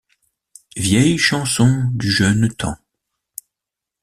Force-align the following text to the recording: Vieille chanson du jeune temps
Vieille 0.75 1.19
chanson 1.19 1.87
du 1.93 2.09
jeune 2.09 2.49
temps 2.49 2.79